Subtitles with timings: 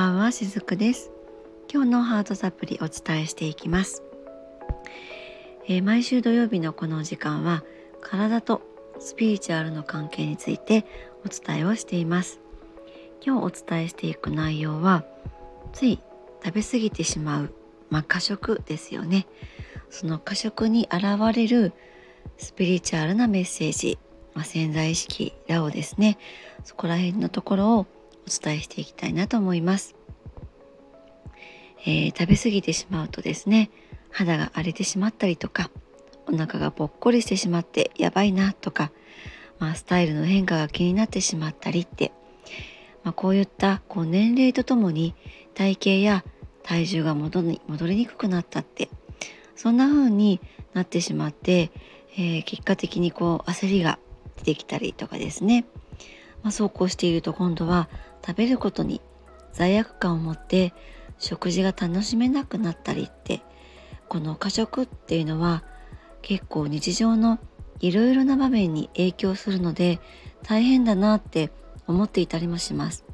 [0.00, 1.10] ばんはしずくです。
[1.70, 4.02] 今日のハートサプリお伝えしていきます、
[5.68, 7.64] えー、毎週土曜日のこの時間は
[8.00, 8.62] 体と
[8.98, 10.86] スピリチュアルの関係について
[11.22, 12.40] お伝えをしています。
[13.20, 15.04] 今日お伝えしていく内容は
[15.74, 16.00] つい
[16.42, 17.54] 食べ過ぎてしまう
[17.90, 19.26] まあ、過食ですよね。
[19.90, 21.74] その過食に現れる
[22.38, 23.98] スピリチュアルなメッセージ、
[24.32, 26.16] まあ、潜在意識らをですね
[26.64, 27.86] そこら辺のところを
[28.30, 29.96] お伝えしていきたいなと思います、
[31.80, 33.70] えー、食べ過ぎてしまうとですね
[34.12, 35.68] 肌が荒れてしまったりとか
[36.26, 38.92] お腹がぽっこりしてしまってやばいなとか、
[39.58, 42.12] まあ、スタイルの変化が気になってしまったりって、
[43.02, 45.16] まあ、こういったこう年齢とともに
[45.54, 46.24] 体型や
[46.62, 48.90] 体重が戻り戻りにくくなったって
[49.56, 50.40] そんな風に
[50.72, 51.72] なってしまって、
[52.12, 53.98] えー、結果的にこう焦りが
[54.36, 55.64] 出てきたりとかですね、
[56.42, 57.88] まあ、そうこうしていると今度は
[58.26, 59.00] 食べることに
[59.52, 60.72] 罪悪感を持って
[61.18, 63.42] 食事が楽しめなくなったりって
[64.08, 65.62] この過食っていうのは
[66.22, 67.38] 結構日常の
[67.80, 70.00] いろいろな場面に影響するので
[70.42, 71.50] 大変だなって
[71.86, 73.04] 思っていたりもします。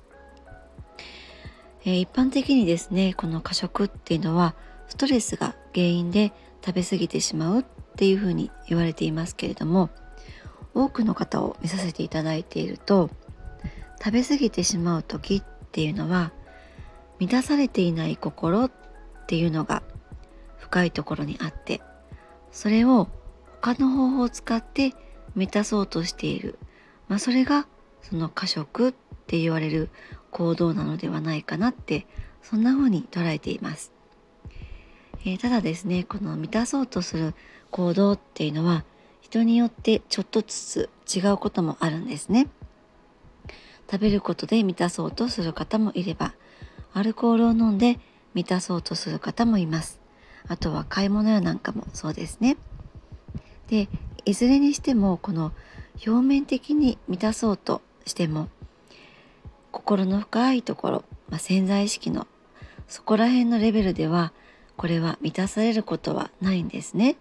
[1.85, 4.57] えー、一般的にですねこの過食っていうのは
[4.89, 6.33] ストレスが原因で
[6.65, 7.65] 食べ過ぎてしまうっ
[7.97, 9.91] ていうふうに言われていますけれども
[10.75, 13.11] 多くの方を見させていただいていると
[13.99, 16.33] 食べ過ぎてしまう時っていうのは
[17.19, 18.71] 満たされていない心っ
[19.27, 19.83] ていうのが
[20.59, 21.81] 深いところにあって
[22.51, 23.09] それを
[23.61, 24.95] 他の方法を使って
[25.35, 26.59] 満たそうとしている、
[27.09, 27.67] まあ、それが
[28.03, 28.93] その過食っ
[29.27, 29.91] て言われる
[30.31, 32.07] 行動なのではないかなって
[32.43, 33.93] そんな風に捉えています、
[35.21, 37.35] えー、ただですねこの満たそうとする
[37.71, 38.85] 行動っていうのは
[39.21, 42.47] 人によってちょっとずつ違うこともあるんですね。
[43.91, 46.35] 食べることで満たそうとする方もいれば
[46.93, 47.99] アルコールを飲んで
[48.35, 50.01] 満たそうとする方もいます
[50.49, 52.57] あとは買い物やなんかもそうですね
[53.69, 53.89] で
[54.25, 55.53] いずれにしてもこの
[56.07, 58.49] 表面的に満たそうとしても
[59.73, 62.27] 心の深いところ、まあ、潜在意識の
[62.89, 64.33] そこら辺のレベルでは
[64.77, 67.17] これは満たされることはないんですね。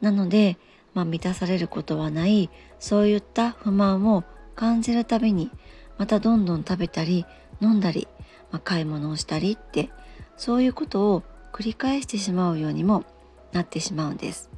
[0.00, 0.58] なので、
[0.92, 4.22] まあ、満たされることはないそういった不満を
[4.54, 5.50] 感じるたびに
[5.98, 7.26] またどんどん食べたり
[7.60, 8.08] 飲んだり、
[8.50, 9.90] まあ、買い物をしたりって
[10.36, 11.22] そういうことを
[11.52, 13.04] 繰り返してしまうようにも
[13.52, 14.50] なってしまうんです。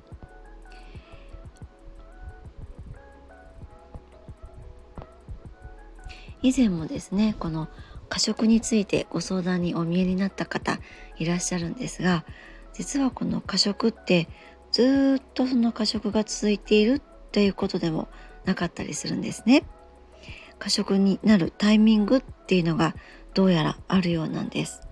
[6.42, 7.68] 以前もですねこの
[8.08, 10.78] 過食についてご相談にお見えになった方
[11.18, 12.24] いらっしゃるんですが
[12.72, 14.28] 実はこの過食って
[14.70, 17.00] ずっとその過食が続いている
[17.32, 18.08] ということでも
[18.44, 19.64] なかったりするんですね。
[20.58, 22.94] 過食になるタイミングっていうのが
[23.34, 24.82] どうやらあるようなんです。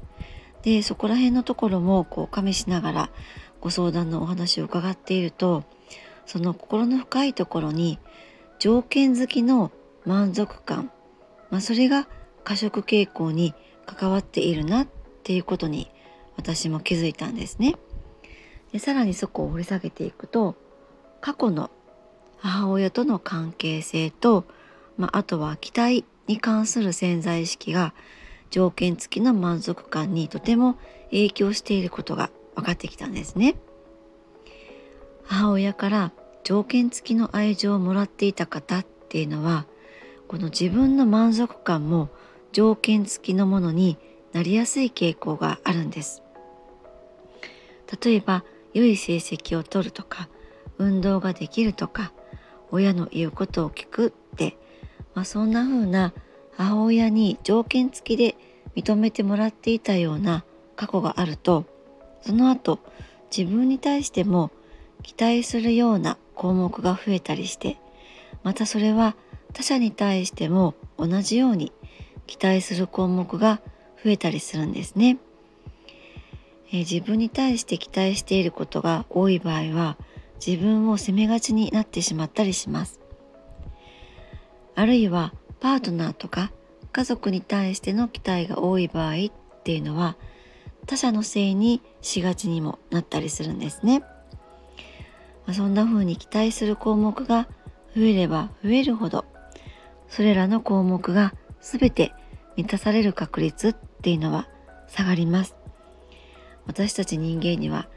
[0.63, 3.11] でそこら辺のところもこう加味しながら
[3.61, 5.65] ご相談のお話を伺っていると
[6.25, 7.99] その心の深いところに
[8.59, 9.71] 条件付きの
[10.07, 10.91] 満足感
[11.55, 12.09] まあ、それが
[12.43, 13.55] 過食傾向に
[13.87, 14.89] 関わっているなっ
[15.23, 15.89] ていうことに
[16.37, 17.77] 私も気づいたんですね。
[18.73, 20.57] でさらにそこを掘り下げていくと
[21.21, 21.71] 過去の
[22.39, 24.45] 母親との関係性と、
[24.97, 27.95] まあ、あとは期待に関する潜在意識が
[28.51, 30.77] 条件付きの満足感にとても
[31.11, 33.57] 影響していることが分かってきたんですね。
[35.25, 36.13] 母親から
[36.45, 39.67] 条件付きの愛情をもらっていた方っていうのは
[40.29, 42.11] この自分の満足感も
[42.53, 43.99] 条件付きのものに
[44.33, 46.23] なりやすい傾向があるんです
[48.03, 48.45] 例えば
[48.75, 50.29] 良い成績を取るとか
[50.79, 52.13] 運動ができるとか
[52.71, 54.13] 親の言うことを聞く、
[55.15, 56.13] まあ、そんな風な
[56.57, 58.37] 母親に条件付きで
[58.77, 60.45] 認めてもらっていたような
[60.77, 61.65] 過去があると
[62.23, 62.79] その後
[63.37, 64.51] 自分に対しても
[65.03, 67.79] 期待するような項目が増えたりして
[68.43, 69.17] またそれは
[69.53, 71.73] 他者に対しても同じように
[72.27, 73.61] 期待する項目が
[74.03, 75.19] 増えたりするんですね。
[76.73, 79.97] え、自分に対して期待していることが多い場合は
[80.45, 83.01] 自分を責めがちになってしまったりします。
[84.75, 86.53] あるいはパートナーとか
[86.93, 89.17] 家族に対しての期待が多い場合っ
[89.63, 90.17] ていうのは
[90.87, 94.01] 他者のせいにしがちにもなったりするんですね。
[95.47, 97.49] まあ、そんな風に期待する項目が
[97.97, 99.25] 増えれば増えるほど
[100.09, 102.13] それらの項目が全て
[102.57, 103.73] 満たされる確率っ
[104.03, 104.49] ていうのは
[104.89, 105.57] 下がります
[106.67, 107.89] 私たち人間には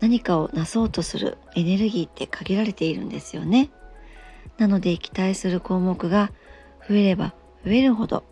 [0.00, 3.70] 何かをなそうとするエネルギーって限られているんですよね
[4.58, 6.32] なので期待する項目が
[6.88, 7.34] 増えれば
[7.64, 8.24] 増えるほど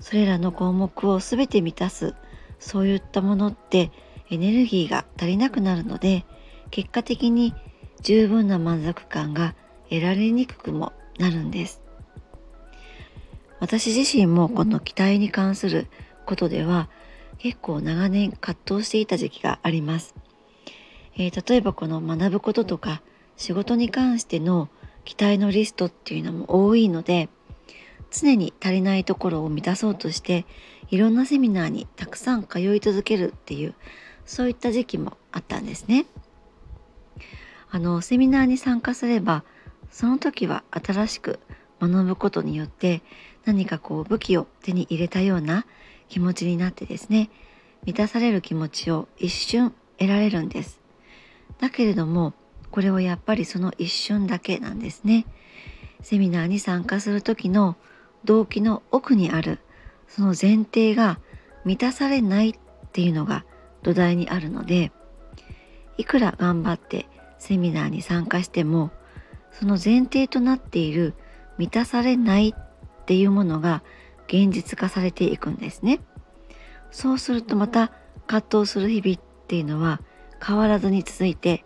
[0.00, 2.14] それらの項目を全て満たす
[2.58, 3.90] そういったものって
[4.30, 6.24] エネルギーが足りなくなるので
[6.70, 7.54] 結果的に
[8.02, 9.54] 十分な満足感が
[9.88, 11.84] 得られにくくもなるんです。
[13.60, 15.86] 私自身もこの期待に関する
[16.26, 16.90] ことでは
[17.38, 20.14] 結構長年葛藤していた時期があります、
[21.16, 23.00] えー、例えばこの学ぶこととか
[23.36, 24.68] 仕事に関しての
[25.04, 27.28] 期待のリストっていうのも多いので
[28.10, 30.46] 常に足りないところを満たそうとして
[30.90, 33.74] いろんなセミナーにたくさん通い続けるっていう
[34.24, 36.06] そういった時期もあったんですね。
[37.70, 39.42] あのセミナーに参加すれば
[39.90, 41.40] その時は新しく
[41.80, 43.02] 学ぶことによって
[43.44, 45.66] 何かこう武器を手に入れたような
[46.08, 47.30] 気持ちになってですね
[47.84, 50.80] 満たされる気持ちを一瞬得られるんです
[51.58, 52.32] だけれども
[52.74, 55.26] これはやっぱりその一瞬だけなんですね
[56.02, 57.76] セミナーに参加する時の
[58.24, 59.60] 動機の奥にある
[60.08, 61.20] その前提が
[61.64, 62.54] 満たされないっ
[62.90, 63.44] ていうのが
[63.84, 64.90] 土台にあるので
[65.98, 67.06] いくら頑張って
[67.38, 68.90] セミナーに参加しても
[69.52, 71.14] その前提となっている
[71.58, 73.84] 満たされないっていうものが
[74.26, 76.00] 現実化されていくんですね。
[76.90, 77.92] そうするとまた
[78.26, 80.00] 葛藤する日々っていうのは
[80.44, 81.64] 変わらずに続いて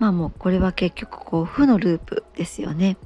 [0.00, 2.96] まあもうこれは結局こう負のループですよね。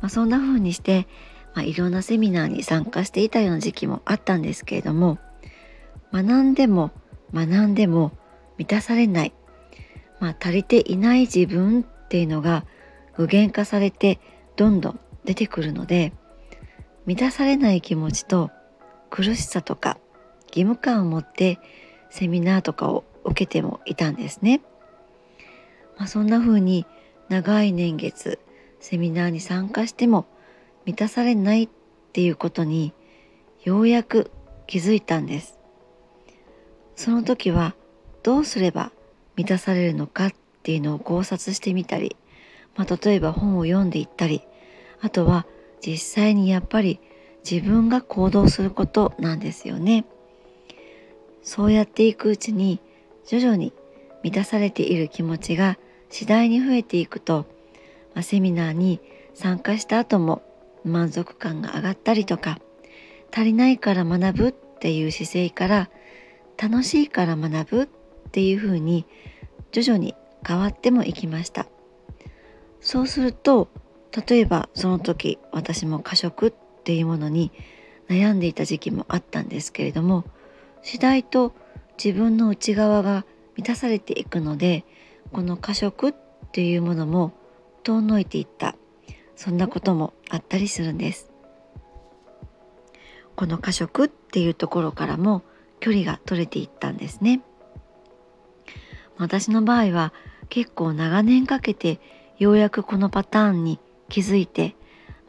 [0.00, 1.06] まあ、そんな風にして、
[1.54, 5.18] まあ、いろんなセミナーに参加していたような時期もあったんですけれども
[6.12, 6.90] 学んでも
[7.34, 8.12] 学んでも
[8.56, 9.32] 満たされない、
[10.18, 12.64] まあ、足りていない自分っていうのが
[13.16, 14.18] 具現化されて
[14.56, 16.12] どんどん出てくるので
[17.06, 18.50] 満たされない気持ちと
[19.10, 19.98] 苦しさとか
[20.48, 21.58] 義務感を持って
[22.10, 24.62] セミナーとかを受けてもいたんですね。
[26.00, 26.86] まあ、そんな風に
[27.28, 28.38] 長い年月
[28.80, 30.26] セミナーに参加しても
[30.86, 31.68] 満たされないっ
[32.14, 32.94] ていうことに
[33.62, 34.30] ようやく
[34.66, 35.58] 気づいたんです。
[36.96, 37.74] その時は
[38.22, 38.92] どうすれば
[39.36, 40.32] 満たされるのかっ
[40.62, 42.16] ていうのを考察してみたり、
[42.76, 44.42] まあ、例えば本を読んでいったり
[45.02, 45.46] あとは
[45.86, 46.98] 実際にやっぱり
[47.48, 50.06] 自分が行動することなんですよね。
[51.42, 52.80] そうやっていくうちに
[53.26, 53.74] 徐々に
[54.22, 55.76] 満たされている気持ちが
[56.10, 57.46] 次第に増えていくと、
[58.14, 59.00] まあ、セミナーに
[59.34, 60.42] 参加した後も
[60.84, 62.58] 満足感が上がったりとか
[63.32, 65.90] 足りないから学ぶっていう姿勢から
[66.60, 67.88] 楽しいから学ぶっ
[68.32, 69.06] ていうふうに
[69.72, 70.14] 徐々に
[70.46, 71.66] 変わってもいきました。
[72.80, 73.68] そうすると
[74.28, 76.52] 例えばその時私も過食っ
[76.84, 77.52] ていうものに
[78.08, 80.24] 悩んでいた時期もあったんですけれども
[80.82, 81.52] 次第と
[82.02, 83.24] 自分の内側が
[83.56, 84.84] 満たされていくので
[85.32, 86.14] この過食っ
[86.52, 87.32] ていうものも
[87.82, 88.76] 遠のいていった。
[89.40, 91.30] そんなこともあったりするんです。
[93.36, 95.42] この過食っていうところからも
[95.80, 97.40] 距離が取れていったんですね。
[99.16, 100.12] 私の場合は
[100.50, 102.00] 結構長年かけて
[102.38, 103.80] ようやくこのパターンに
[104.10, 104.76] 気づいて、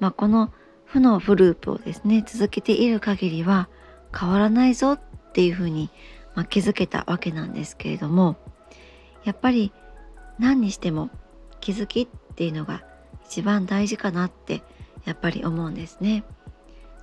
[0.01, 0.51] まあ、この
[0.83, 3.69] 負のフループをですね続けている限りは
[4.13, 5.01] 変わらないぞっ
[5.31, 5.89] ていうふうに、
[6.35, 8.35] まあ、気づけたわけなんですけれども
[9.23, 9.71] やっぱり
[10.41, 11.11] 何にしても
[11.59, 12.83] 気づきっていうのが
[13.25, 14.63] 一番大事かなって
[15.05, 16.23] やっぱり思うんですね。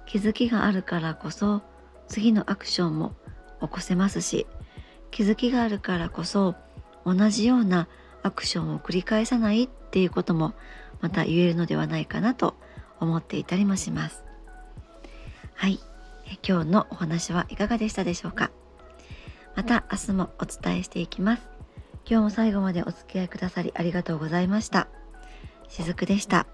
[0.06, 1.62] 気づきがあるからこそ
[2.08, 3.14] 次のアクションも
[3.60, 4.46] 起こせますし
[5.10, 6.56] 気づきがあるからこそ
[7.06, 7.86] 同じような
[8.22, 10.54] アクションを繰り返さないっていうことも
[11.00, 12.54] また言えるのではないかなと
[12.98, 14.24] 思っていたりもします。
[15.54, 15.78] はい。
[16.46, 18.50] 今日のお話はいかがでしたでしょうか？
[19.54, 21.57] また明日もお伝えしていきます。
[22.10, 24.88] 今日も最後までお付き合いくださりありがとうございました
[25.68, 26.46] しずくでした。